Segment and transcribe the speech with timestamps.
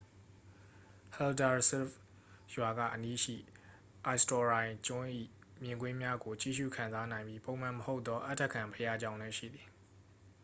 [1.15, 1.91] haldarsvík
[2.57, 3.35] ရွာက အနီးရှိ
[4.11, 5.07] eysturoy ကျွန်း၏
[5.61, 9.67] မြင်ကွင်းများကို ကြည့်ရူခံစားနိုင်ပြီး ပုံမှန်မဟုတ်သော အဌဂံဘုရားကျောင်းလည်း ရှိသည်။